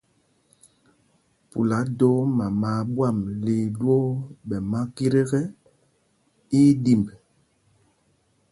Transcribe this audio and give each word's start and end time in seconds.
Pula 1.49 1.79
doo 1.97 2.21
mama 2.37 2.69
a 2.79 2.87
ɓwam 2.95 3.17
lil 3.45 3.63
ɗwoo 3.79 4.09
ɓɛ 4.47 4.57
makit 4.71 5.13
ekɛ, 5.21 5.41
í 6.57 6.61
í 6.71 6.77
ɗimb. 6.83 7.05